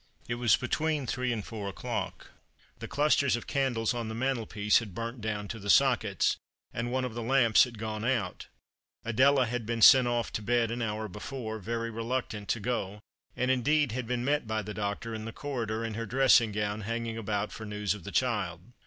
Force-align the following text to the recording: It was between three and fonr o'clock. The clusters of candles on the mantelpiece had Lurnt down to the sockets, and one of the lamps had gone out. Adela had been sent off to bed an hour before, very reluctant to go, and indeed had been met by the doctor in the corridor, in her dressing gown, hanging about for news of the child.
It 0.27 0.33
was 0.41 0.55
between 0.57 1.05
three 1.05 1.31
and 1.31 1.45
fonr 1.45 1.69
o'clock. 1.69 2.31
The 2.79 2.87
clusters 2.87 3.35
of 3.35 3.45
candles 3.45 3.93
on 3.93 4.07
the 4.07 4.15
mantelpiece 4.15 4.79
had 4.79 4.97
Lurnt 4.97 5.21
down 5.21 5.47
to 5.49 5.59
the 5.59 5.69
sockets, 5.69 6.37
and 6.73 6.91
one 6.91 7.05
of 7.05 7.13
the 7.13 7.21
lamps 7.21 7.65
had 7.65 7.77
gone 7.77 8.03
out. 8.03 8.47
Adela 9.05 9.45
had 9.45 9.63
been 9.63 9.83
sent 9.83 10.07
off 10.07 10.31
to 10.33 10.41
bed 10.41 10.71
an 10.71 10.81
hour 10.81 11.07
before, 11.07 11.59
very 11.59 11.91
reluctant 11.91 12.49
to 12.49 12.59
go, 12.59 13.01
and 13.35 13.51
indeed 13.51 13.91
had 13.91 14.07
been 14.07 14.25
met 14.25 14.47
by 14.47 14.63
the 14.63 14.73
doctor 14.73 15.13
in 15.13 15.25
the 15.25 15.31
corridor, 15.31 15.85
in 15.85 15.93
her 15.93 16.07
dressing 16.07 16.51
gown, 16.51 16.81
hanging 16.81 17.19
about 17.19 17.51
for 17.51 17.63
news 17.67 17.93
of 17.93 18.03
the 18.03 18.11
child. 18.11 18.63